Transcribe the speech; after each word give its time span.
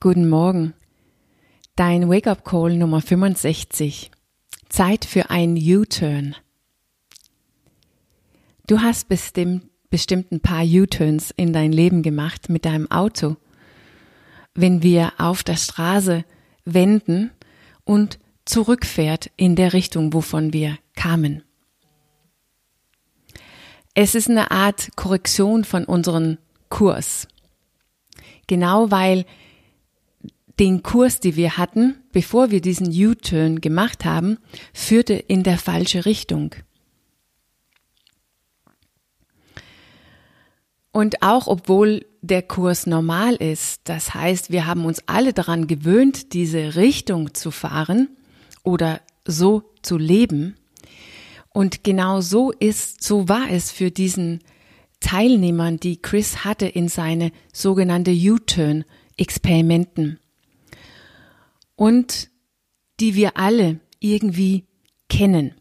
Guten 0.00 0.28
Morgen. 0.28 0.74
Dein 1.74 2.08
Wake-up-Call 2.08 2.76
Nummer 2.76 3.00
65. 3.00 4.12
Zeit 4.68 5.04
für 5.04 5.30
ein 5.30 5.56
U-Turn. 5.56 6.36
Du 8.68 8.80
hast 8.80 9.08
bestimmt, 9.08 9.66
bestimmt 9.90 10.30
ein 10.30 10.38
paar 10.38 10.62
U-Turns 10.62 11.32
in 11.32 11.52
dein 11.52 11.72
Leben 11.72 12.04
gemacht 12.04 12.48
mit 12.48 12.64
deinem 12.64 12.88
Auto. 12.92 13.38
Wenn 14.54 14.84
wir 14.84 15.14
auf 15.18 15.42
der 15.42 15.56
Straße 15.56 16.24
wenden 16.64 17.32
und 17.82 18.20
zurückfährt 18.44 19.32
in 19.36 19.56
der 19.56 19.72
Richtung, 19.72 20.12
wovon 20.12 20.52
wir 20.52 20.78
kamen. 20.94 21.42
Es 23.94 24.14
ist 24.14 24.30
eine 24.30 24.52
Art 24.52 24.90
Korrektion 24.94 25.64
von 25.64 25.84
unserem 25.84 26.38
Kurs. 26.68 27.26
Genau 28.46 28.92
weil 28.92 29.24
den 30.58 30.82
Kurs, 30.82 31.20
den 31.20 31.36
wir 31.36 31.56
hatten, 31.56 31.96
bevor 32.12 32.50
wir 32.50 32.60
diesen 32.60 32.88
U-Turn 32.88 33.60
gemacht 33.60 34.04
haben, 34.04 34.38
führte 34.72 35.14
in 35.14 35.42
der 35.42 35.58
falsche 35.58 36.04
Richtung. 36.04 36.54
Und 40.90 41.22
auch 41.22 41.46
obwohl 41.46 42.06
der 42.22 42.42
Kurs 42.42 42.86
normal 42.86 43.36
ist, 43.36 43.82
das 43.84 44.14
heißt, 44.14 44.50
wir 44.50 44.66
haben 44.66 44.84
uns 44.84 45.02
alle 45.06 45.32
daran 45.32 45.68
gewöhnt, 45.68 46.32
diese 46.32 46.74
Richtung 46.74 47.34
zu 47.34 47.52
fahren 47.52 48.08
oder 48.64 49.00
so 49.24 49.62
zu 49.82 49.96
leben. 49.96 50.56
Und 51.50 51.84
genau 51.84 52.20
so 52.20 52.50
ist, 52.50 53.04
so 53.04 53.28
war 53.28 53.48
es 53.50 53.70
für 53.70 53.92
diesen 53.92 54.40
Teilnehmern, 55.00 55.78
die 55.78 56.02
Chris 56.02 56.44
hatte 56.44 56.66
in 56.66 56.88
seine 56.88 57.30
sogenannte 57.52 58.10
U-Turn-Experimenten 58.10 60.18
und 61.78 62.28
die 62.98 63.14
wir 63.14 63.36
alle 63.36 63.78
irgendwie 64.00 64.64
kennen. 65.08 65.54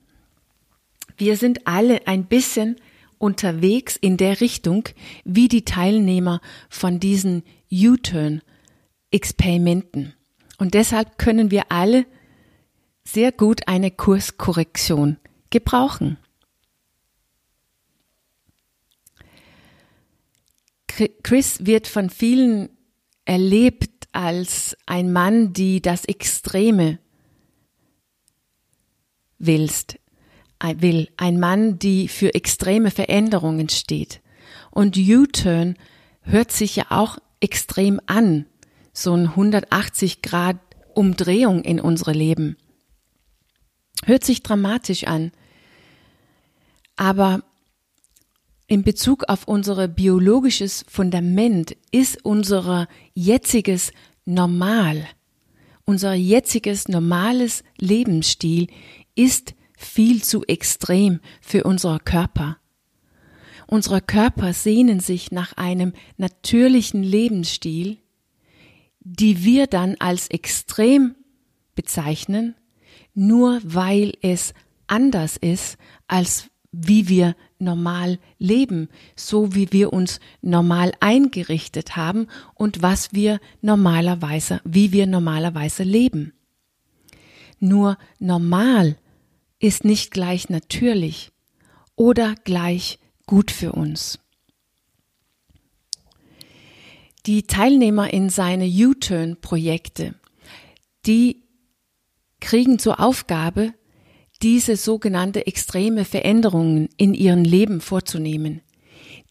Wir 1.16 1.38
sind 1.38 1.68
alle 1.68 2.08
ein 2.08 2.26
bisschen 2.26 2.78
unterwegs 3.20 3.96
in 3.96 4.18
der 4.18 4.42
Richtung, 4.42 4.90
wie 5.24 5.48
die 5.48 5.64
Teilnehmer 5.64 6.42
von 6.70 7.00
diesen 7.00 7.44
U-Turn-Experimenten. 7.72 10.16
Und 10.58 10.74
deshalb 10.74 11.20
können 11.20 11.52
wir 11.52 11.72
alle 11.72 12.08
sehr 13.04 13.32
gut 13.32 13.68
eine 13.68 13.92
Kurskorrektion 13.92 15.18
gebrauchen. 15.52 16.18
Chris 21.22 21.68
wird 21.68 21.86
von 21.86 22.10
vielen 22.10 22.70
erlebt 23.26 23.97
als 24.18 24.76
ein 24.88 25.14
Mann, 25.14 25.54
die 25.54 25.80
das 25.80 26.04
Extreme 26.06 26.98
willst, 29.38 30.00
will, 30.78 31.08
ein 31.18 31.40
Mann, 31.40 31.78
die 31.78 32.08
für 32.08 32.34
extreme 32.34 32.90
Veränderungen 32.90 33.70
steht. 33.70 34.22
Und 34.72 34.98
U-Turn 34.98 35.76
hört 36.22 36.52
sich 36.52 36.78
ja 36.78 36.86
auch 36.90 37.20
extrem 37.42 38.02
an, 38.08 38.48
so 38.92 39.14
ein 39.14 39.28
180 39.28 40.24
Grad 40.24 40.58
Umdrehung 40.96 41.62
in 41.62 41.80
unsere 41.80 42.12
Leben. 42.12 42.58
Hört 44.04 44.24
sich 44.24 44.42
dramatisch 44.42 45.04
an. 45.04 45.32
Aber 46.96 47.44
in 48.68 48.84
Bezug 48.84 49.24
auf 49.30 49.48
unser 49.48 49.88
biologisches 49.88 50.86
Fundament 50.90 51.76
ist 51.92 52.24
unser 52.24 52.88
jetziges 53.14 53.92
Normal, 54.26 55.08
unser 55.86 56.14
jetziges 56.14 56.90
normales 56.90 57.64
Lebensstil 57.78 58.68
ist 59.16 59.56
viel 59.78 60.22
zu 60.22 60.44
extrem 60.44 61.22
für 61.40 61.64
unser 61.64 62.00
Körper. 62.00 62.58
Unsere 63.68 64.02
Körper 64.02 64.52
sehnen 64.52 65.00
sich 65.00 65.32
nach 65.32 65.54
einem 65.54 65.94
natürlichen 66.18 67.04
Lebensstil, 67.04 68.00
die 69.00 69.46
wir 69.46 69.68
dann 69.68 69.96
als 70.00 70.28
extrem 70.28 71.16
bezeichnen, 71.74 72.56
nur 73.14 73.62
weil 73.64 74.14
es 74.22 74.54
anders 74.88 75.38
ist, 75.38 75.78
als 76.08 76.50
wie 76.74 77.08
wir 77.08 77.36
normal 77.60 78.20
leben, 78.40 78.90
so 79.16 79.56
wie 79.56 79.72
wir 79.72 79.94
uns 79.94 80.20
normal 80.42 80.94
eingerichtet 81.00 81.96
haben 81.96 82.28
und 82.54 82.82
was 82.82 83.14
wir 83.14 83.40
normalerweise, 83.62 84.62
wie 84.64 84.92
wir 84.92 85.08
normalerweise 85.08 85.84
leben. 85.84 86.34
Nur 87.60 87.98
normal 88.20 88.98
ist 89.60 89.84
nicht 89.84 90.12
gleich 90.12 90.50
natürlich 90.50 91.32
oder 91.96 92.36
gleich 92.44 93.00
gut 93.26 93.52
für 93.52 93.72
uns. 93.74 94.20
Die 97.26 97.44
Teilnehmer 97.44 98.14
in 98.14 98.30
seine 98.30 98.66
U-Turn-Projekte, 98.66 100.16
die 101.06 101.44
kriegen 102.40 102.80
zur 102.80 103.00
Aufgabe, 103.00 103.74
diese 104.42 104.76
sogenannte 104.76 105.48
extreme 105.48 106.06
Veränderungen 106.06 106.90
in 106.98 107.14
ihrem 107.14 107.44
Leben 107.44 107.82
vorzunehmen. 107.82 108.62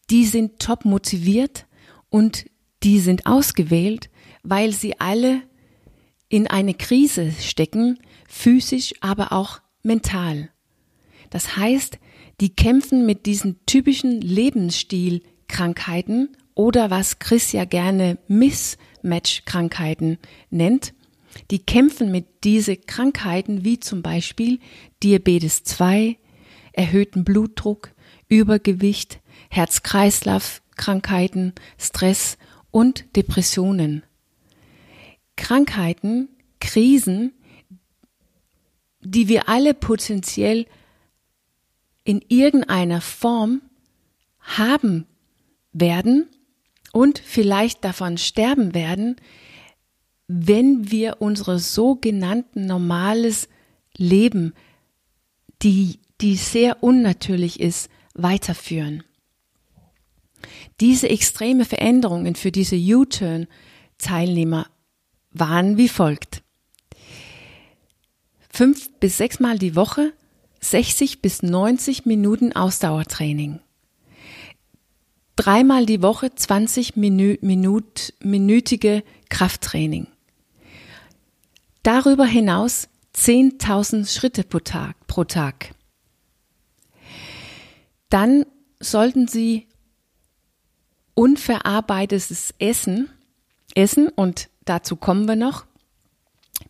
Die 0.09 0.25
sind 0.25 0.59
top 0.59 0.85
motiviert 0.85 1.65
und 2.09 2.45
die 2.83 2.99
sind 2.99 3.25
ausgewählt, 3.25 4.09
weil 4.43 4.71
sie 4.71 4.99
alle 4.99 5.41
in 6.29 6.47
eine 6.47 6.73
Krise 6.73 7.31
stecken, 7.39 7.99
physisch, 8.27 8.93
aber 9.01 9.31
auch 9.31 9.61
mental. 9.83 10.49
Das 11.29 11.57
heißt, 11.57 11.99
die 12.39 12.55
kämpfen 12.55 13.05
mit 13.05 13.25
diesen 13.25 13.65
typischen 13.65 14.21
Lebensstilkrankheiten 14.21 16.37
oder 16.53 16.89
was 16.89 17.19
Chris 17.19 17.51
ja 17.51 17.65
gerne 17.65 18.17
Mismatch-Krankheiten 18.27 20.17
nennt, 20.49 20.93
die 21.51 21.59
kämpfen 21.59 22.11
mit 22.11 22.25
diese 22.43 22.77
Krankheiten 22.77 23.63
wie 23.63 23.79
zum 23.79 24.01
Beispiel 24.01 24.59
Diabetes 25.03 25.63
2, 25.63 26.17
erhöhten 26.73 27.23
Blutdruck, 27.23 27.91
Übergewicht, 28.27 29.19
Herz-Kreislauf-Krankheiten, 29.49 31.53
Stress 31.77 32.37
und 32.71 33.05
Depressionen. 33.15 34.03
Krankheiten, 35.35 36.29
Krisen, 36.59 37.33
die 39.01 39.27
wir 39.27 39.47
alle 39.47 39.73
potenziell 39.73 40.65
in 42.03 42.23
irgendeiner 42.27 43.01
Form 43.01 43.61
haben 44.39 45.05
werden 45.73 46.27
und 46.91 47.19
vielleicht 47.19 47.83
davon 47.83 48.17
sterben 48.17 48.73
werden, 48.73 49.17
wenn 50.27 50.91
wir 50.91 51.17
unsere 51.19 51.59
sogenannten 51.59 52.65
normales 52.65 53.47
Leben, 53.95 54.53
die, 55.61 55.99
die 56.21 56.35
sehr 56.35 56.83
unnatürlich 56.83 57.59
ist, 57.59 57.89
weiterführen. 58.13 59.03
Diese 60.79 61.09
extreme 61.09 61.65
Veränderungen 61.65 62.35
für 62.35 62.51
diese 62.51 62.75
U-Turn-Teilnehmer 62.75 64.67
waren 65.31 65.77
wie 65.77 65.89
folgt. 65.89 66.43
Fünf 68.49 68.91
bis 68.99 69.17
sechsmal 69.17 69.59
die 69.59 69.75
Woche 69.75 70.13
60 70.61 71.21
bis 71.21 71.43
90 71.43 72.05
Minuten 72.05 72.53
Ausdauertraining. 72.53 73.59
Dreimal 75.35 75.85
die 75.85 76.01
Woche 76.01 76.33
20 76.33 76.95
Minü 76.95 77.37
Minut, 77.41 78.13
minütige 78.21 79.03
Krafttraining. 79.29 80.07
Darüber 81.83 82.25
hinaus 82.25 82.89
10.000 83.17 84.07
Schritte 84.07 84.43
pro 84.43 84.59
Tag, 84.59 84.95
pro 85.07 85.23
Tag. 85.23 85.73
Dann 88.09 88.45
sollten 88.79 89.27
Sie 89.27 89.67
unverarbeitetes 91.15 92.53
Essen 92.59 93.09
essen 93.73 94.09
und 94.09 94.49
dazu 94.65 94.95
kommen 94.95 95.27
wir 95.27 95.35
noch. 95.35 95.65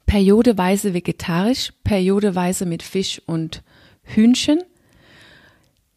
Periodeweise 0.06 0.94
vegetarisch, 0.94 1.74
periodeweise 1.84 2.66
mit 2.66 2.82
Fisch 2.82 3.22
und 3.26 3.62
Hühnchen. 4.04 4.64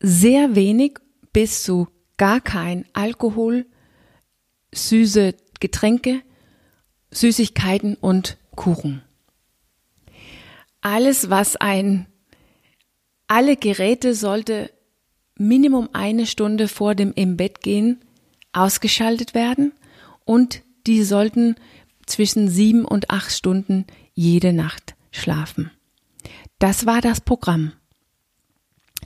Sehr 0.00 0.54
wenig 0.56 0.98
bis 1.32 1.62
zu 1.62 1.88
gar 2.16 2.40
kein 2.40 2.86
Alkohol, 2.92 3.66
süße 4.72 5.34
Getränke, 5.60 6.22
Süßigkeiten 7.10 7.94
und 7.96 8.36
Kuchen 8.56 9.02
alles, 10.80 11.30
was 11.30 11.56
ein, 11.56 12.06
alle 13.26 13.56
Geräte 13.56 14.14
sollte 14.14 14.70
Minimum 15.36 15.88
eine 15.92 16.26
Stunde 16.26 16.68
vor 16.68 16.94
dem 16.94 17.12
im 17.14 17.36
Bett 17.36 17.62
gehen 17.62 18.04
ausgeschaltet 18.52 19.34
werden 19.34 19.72
und 20.24 20.62
die 20.86 21.02
sollten 21.02 21.56
zwischen 22.06 22.48
sieben 22.48 22.84
und 22.84 23.10
acht 23.10 23.32
Stunden 23.32 23.86
jede 24.14 24.52
Nacht 24.52 24.94
schlafen. 25.12 25.72
Das 26.58 26.86
war 26.86 27.00
das 27.00 27.20
Programm. 27.20 27.72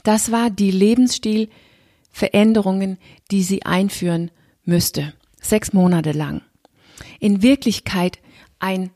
Das 0.03 0.31
war 0.31 0.49
die 0.49 0.71
Lebensstilveränderungen, 0.71 2.97
die 3.31 3.43
sie 3.43 3.63
einführen 3.63 4.31
müsste. 4.63 5.13
Sechs 5.39 5.71
Monate 5.73 6.11
lang. 6.11 6.41
In 7.19 7.41
Wirklichkeit 7.41 8.19
ein 8.59 8.91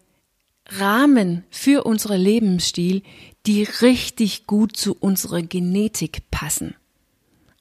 Rahmen 0.77 1.43
für 1.49 1.83
unsere 1.83 2.17
Lebensstil, 2.17 3.01
die 3.45 3.63
richtig 3.63 4.47
gut 4.47 4.77
zu 4.77 4.95
unserer 4.95 5.41
Genetik 5.41 6.29
passen. 6.31 6.75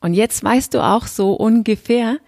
Und 0.00 0.14
jetzt 0.14 0.44
weißt 0.44 0.74
du 0.74 0.84
auch 0.84 1.06
so 1.06 1.32
ungefähr, 1.32 2.18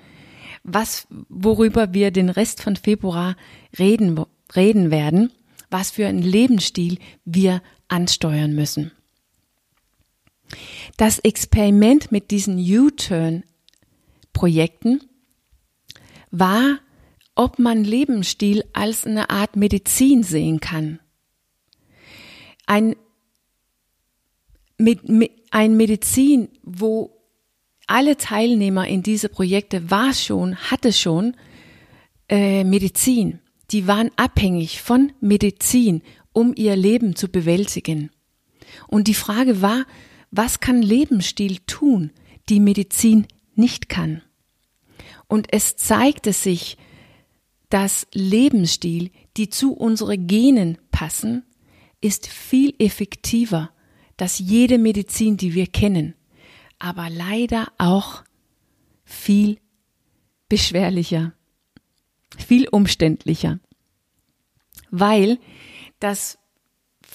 was, 0.62 1.06
worüber 1.28 1.92
wir 1.94 2.10
den 2.10 2.30
Rest 2.30 2.62
von 2.62 2.76
Februar 2.76 3.36
reden, 3.78 4.24
reden 4.54 4.90
werden, 4.90 5.32
was 5.70 5.90
für 5.90 6.06
einen 6.06 6.22
Lebensstil 6.22 6.98
wir 7.24 7.62
ansteuern 7.88 8.54
müssen. 8.54 8.92
Das 10.96 11.18
Experiment 11.20 12.10
mit 12.10 12.30
diesen 12.30 12.58
U-Turn-Projekten 12.58 15.02
war, 16.30 16.78
ob 17.34 17.58
man 17.58 17.84
Lebensstil 17.84 18.64
als 18.72 19.06
eine 19.06 19.30
Art 19.30 19.56
Medizin 19.56 20.22
sehen 20.22 20.60
kann. 20.60 21.00
Ein, 22.66 22.96
mit, 24.78 25.08
mit, 25.08 25.32
ein 25.50 25.76
Medizin, 25.76 26.48
wo 26.62 27.20
alle 27.86 28.16
Teilnehmer 28.16 28.86
in 28.86 29.02
diese 29.02 29.28
Projekte 29.28 29.90
war 29.90 30.14
schon, 30.14 30.56
hatte 30.56 30.92
schon 30.92 31.36
äh, 32.28 32.62
Medizin. 32.64 33.40
Die 33.72 33.86
waren 33.86 34.10
abhängig 34.16 34.80
von 34.80 35.12
Medizin, 35.20 36.02
um 36.32 36.54
ihr 36.56 36.76
Leben 36.76 37.16
zu 37.16 37.28
bewältigen. 37.28 38.10
Und 38.86 39.08
die 39.08 39.14
Frage 39.14 39.62
war, 39.62 39.86
was 40.30 40.60
kann 40.60 40.82
Lebensstil 40.82 41.58
tun, 41.66 42.12
die 42.48 42.60
Medizin 42.60 43.26
nicht 43.54 43.88
kann? 43.88 44.22
Und 45.26 45.48
es 45.52 45.76
zeigte 45.76 46.32
sich, 46.32 46.76
dass 47.70 48.06
Lebensstil, 48.12 49.11
die 49.37 49.49
zu 49.49 49.72
unseren 49.72 50.26
Genen 50.26 50.78
passen, 50.90 51.44
ist 52.00 52.26
viel 52.26 52.75
effektiver, 52.78 53.70
als 54.17 54.38
jede 54.38 54.76
Medizin, 54.76 55.38
die 55.38 55.55
wir 55.55 55.67
kennen 55.67 56.14
aber 56.81 57.11
leider 57.11 57.70
auch 57.78 58.25
viel 59.05 59.61
beschwerlicher, 60.49 61.34
viel 62.37 62.67
umständlicher, 62.69 63.61
weil 64.90 65.38
das 66.00 66.38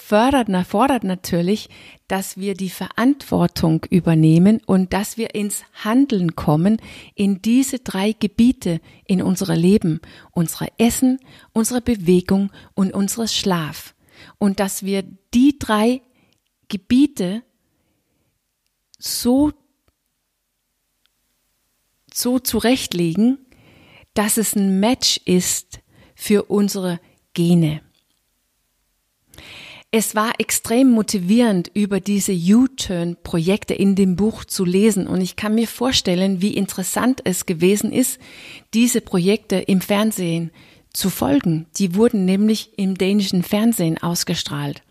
fördert, 0.05 0.49
fordert 0.67 1.03
natürlich, 1.03 1.67
dass 2.07 2.37
wir 2.37 2.53
die 2.53 2.69
Verantwortung 2.69 3.83
übernehmen 3.89 4.61
und 4.65 4.93
dass 4.93 5.17
wir 5.17 5.33
ins 5.33 5.63
Handeln 5.83 6.35
kommen 6.35 6.79
in 7.15 7.41
diese 7.41 7.79
drei 7.79 8.11
Gebiete 8.11 8.81
in 9.07 9.23
unserem 9.23 9.59
Leben, 9.59 10.01
unsere 10.31 10.67
Essen, 10.77 11.19
unsere 11.53 11.81
Bewegung 11.81 12.51
und 12.75 12.93
unseres 12.93 13.33
Schlaf. 13.35 13.95
Und 14.37 14.59
dass 14.59 14.83
wir 14.83 15.03
die 15.33 15.57
drei 15.57 16.01
Gebiete 16.67 17.41
so, 18.99 19.53
so 22.13 22.37
zurechtlegen, 22.37 23.39
dass 24.13 24.37
es 24.37 24.55
ein 24.55 24.79
Match 24.79 25.19
ist 25.25 25.79
für 26.13 26.43
unsere 26.43 26.99
Gene. 27.33 27.81
Es 29.97 30.13
war 30.13 30.41
extrem 30.41 30.91
motivierend, 30.91 31.71
über 31.73 32.01
diese 32.01 32.33
U-Turn-Projekte 32.33 33.73
in 33.73 33.95
dem 33.95 34.17
Buch 34.17 34.43
zu 34.43 34.65
lesen 34.65 35.07
und 35.07 35.21
ich 35.21 35.37
kann 35.37 35.55
mir 35.55 35.69
vorstellen, 35.69 36.41
wie 36.41 36.53
interessant 36.57 37.21
es 37.23 37.45
gewesen 37.45 37.93
ist, 37.93 38.19
diese 38.73 38.99
Projekte 38.99 39.55
im 39.55 39.79
Fernsehen 39.79 40.51
zu 40.91 41.09
folgen. 41.09 41.67
Die 41.77 41.95
wurden 41.95 42.25
nämlich 42.25 42.77
im 42.77 42.97
dänischen 42.97 43.41
Fernsehen 43.41 43.97
ausgestrahlt. 43.97 44.83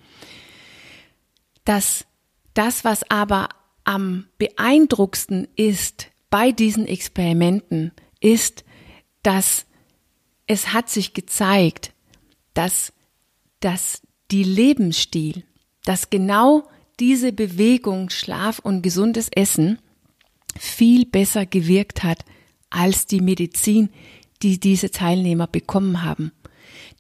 Das, 1.67 2.07
das 2.55 2.83
was 2.83 3.03
aber 3.11 3.51
am 3.85 4.25
beeindruckendsten 4.39 5.49
ist 5.55 6.09
bei 6.31 6.51
diesen 6.51 6.87
Experimenten, 6.87 7.93
ist, 8.21 8.65
dass 9.23 9.67
es 10.47 10.73
hat 10.73 10.89
sich 10.89 11.13
gezeigt, 11.13 11.93
dass, 12.55 12.95
dass 13.61 14.01
die 14.31 14.45
Lebensstil, 14.45 15.45
dass 15.85 16.11
genau 16.11 16.69
diese 17.01 17.33
Bewegung, 17.33 18.11
Schlaf 18.11 18.59
und 18.59 18.83
gesundes 18.83 19.29
Essen 19.29 19.79
viel 20.59 21.07
besser 21.07 21.47
gewirkt 21.47 22.03
hat 22.03 22.25
als 22.71 23.07
die 23.07 23.21
Medizin, 23.21 23.91
die 24.43 24.61
diese 24.61 24.91
Teilnehmer 24.91 25.47
bekommen 25.47 26.03
haben. 26.03 26.33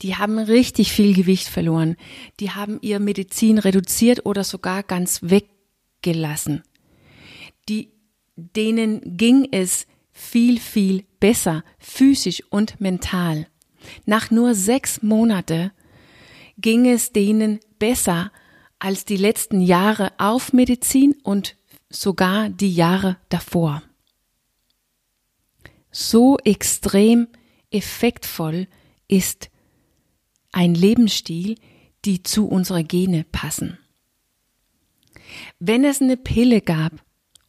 Die 0.03 0.17
haben 0.17 0.39
richtig 0.39 0.93
viel 0.93 1.15
Gewicht 1.15 1.49
verloren. 1.49 1.97
Die 2.41 2.51
haben 2.51 2.79
ihr 2.83 3.01
Medizin 3.01 3.59
reduziert 3.59 4.27
oder 4.27 4.45
sogar 4.45 4.83
ganz 4.83 5.21
weggelassen 5.23 6.63
die, 7.69 7.91
denen 8.37 9.17
ging 9.17 9.49
es 9.51 9.87
viel, 10.13 10.61
viel 10.61 11.05
besser, 11.21 11.65
physisch 11.79 12.43
und 12.51 12.81
mental. 12.81 13.47
Nach 14.07 14.31
nur 14.31 14.55
sechs 14.55 15.03
Monate 15.03 15.73
ging 16.59 16.87
es 16.87 17.13
denen 17.13 17.61
besser 17.79 18.33
als 18.79 19.05
die 19.05 19.17
letzten 19.17 19.61
Jahre 19.61 20.13
auf 20.19 20.53
Medizin 20.53 21.15
und 21.23 21.57
sogar 21.91 22.49
die 22.49 22.75
Jahre 22.75 23.17
davor. 23.29 23.83
So 25.91 26.39
extrem 26.45 27.29
effektvoll 27.71 28.67
ist 29.09 29.51
ein 30.53 30.75
Lebensstil, 30.75 31.57
die 32.05 32.23
zu 32.23 32.47
unserer 32.49 32.83
Gene 32.83 33.25
passen. 33.25 33.79
Wenn 35.59 35.85
es 35.85 36.01
eine 36.01 36.17
Pille 36.17 36.61
gab, 36.61 36.93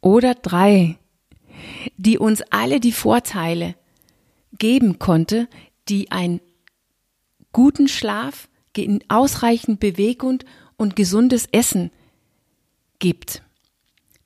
oder 0.06 0.36
drei, 0.36 1.00
die 1.98 2.20
uns 2.20 2.44
alle 2.52 2.80
die 2.80 2.92
Vorteile 2.92 3.74
geben 4.60 5.00
konnte, 5.00 5.50
die 5.90 6.12
einen 6.12 6.42
guten 7.52 7.88
Schlaf, 7.88 8.48
ausreichend 9.08 9.80
Bewegung 9.80 10.40
und 10.78 10.96
gesundes 10.96 11.48
Essen 11.52 11.92
gibt, 13.00 13.42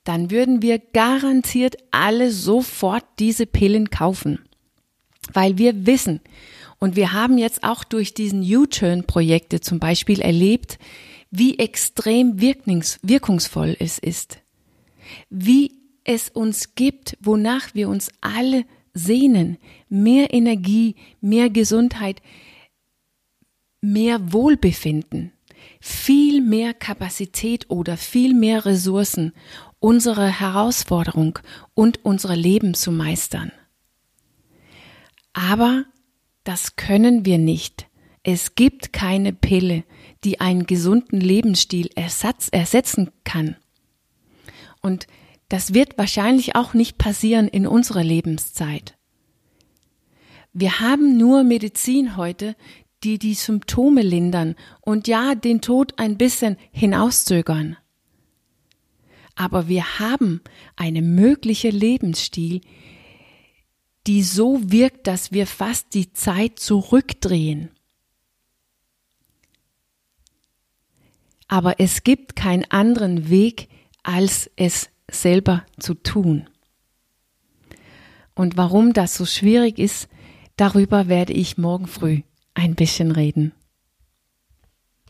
dann 0.04 0.30
würden 0.30 0.62
wir 0.62 0.78
garantiert 0.78 1.76
alle 1.90 2.30
sofort 2.30 3.04
diese 3.18 3.46
Pillen 3.46 3.90
kaufen. 3.90 4.38
Weil 5.32 5.58
wir 5.58 5.86
wissen, 5.86 6.20
und 6.78 6.96
wir 6.96 7.12
haben 7.12 7.36
jetzt 7.36 7.62
auch 7.62 7.84
durch 7.84 8.14
diesen 8.14 8.42
U-Turn-Projekte 8.42 9.60
zum 9.60 9.78
Beispiel 9.78 10.22
erlebt, 10.22 10.78
wie 11.30 11.58
extrem 11.58 12.40
wirkungsvoll 12.40 13.76
es 13.78 13.98
ist 13.98 14.40
wie 15.28 15.72
es 16.04 16.28
uns 16.28 16.74
gibt, 16.74 17.16
wonach 17.20 17.74
wir 17.74 17.88
uns 17.88 18.10
alle 18.20 18.64
sehnen. 18.94 19.58
Mehr 19.88 20.32
Energie, 20.32 20.96
mehr 21.20 21.50
Gesundheit, 21.50 22.22
mehr 23.80 24.32
Wohlbefinden, 24.32 25.32
viel 25.80 26.40
mehr 26.42 26.74
Kapazität 26.74 27.70
oder 27.70 27.96
viel 27.96 28.34
mehr 28.34 28.64
Ressourcen, 28.64 29.32
unsere 29.78 30.28
Herausforderung 30.28 31.38
und 31.74 32.04
unser 32.04 32.36
Leben 32.36 32.74
zu 32.74 32.92
meistern. 32.92 33.52
Aber 35.32 35.84
das 36.44 36.76
können 36.76 37.24
wir 37.24 37.38
nicht. 37.38 37.86
Es 38.22 38.54
gibt 38.54 38.92
keine 38.92 39.32
Pille, 39.32 39.84
die 40.24 40.40
einen 40.40 40.66
gesunden 40.66 41.20
Lebensstil 41.20 41.88
ersatz, 41.94 42.48
ersetzen 42.50 43.10
kann. 43.24 43.56
Und 44.82 45.06
das 45.48 45.72
wird 45.72 45.96
wahrscheinlich 45.96 46.54
auch 46.54 46.74
nicht 46.74 46.98
passieren 46.98 47.48
in 47.48 47.66
unserer 47.66 48.04
Lebenszeit. 48.04 48.96
Wir 50.52 50.80
haben 50.80 51.16
nur 51.16 51.44
Medizin 51.44 52.16
heute, 52.16 52.56
die 53.02 53.18
die 53.18 53.34
Symptome 53.34 54.02
lindern 54.02 54.56
und 54.80 55.08
ja, 55.08 55.34
den 55.34 55.60
Tod 55.60 55.98
ein 55.98 56.18
bisschen 56.18 56.56
hinauszögern. 56.70 57.76
Aber 59.34 59.68
wir 59.68 59.98
haben 59.98 60.42
eine 60.76 61.00
mögliche 61.00 61.70
Lebensstil, 61.70 62.60
die 64.06 64.22
so 64.22 64.60
wirkt, 64.70 65.06
dass 65.06 65.32
wir 65.32 65.46
fast 65.46 65.94
die 65.94 66.12
Zeit 66.12 66.58
zurückdrehen. 66.58 67.70
Aber 71.48 71.80
es 71.80 72.04
gibt 72.04 72.36
keinen 72.36 72.64
anderen 72.70 73.30
Weg, 73.30 73.68
als 74.02 74.50
es 74.56 74.90
selber 75.10 75.64
zu 75.78 75.94
tun. 75.94 76.48
Und 78.34 78.56
warum 78.56 78.92
das 78.92 79.16
so 79.16 79.26
schwierig 79.26 79.78
ist, 79.78 80.08
darüber 80.56 81.08
werde 81.08 81.32
ich 81.32 81.58
morgen 81.58 81.86
früh 81.86 82.22
ein 82.60 82.74
bisschen 82.74 83.10
reden. 83.10 83.52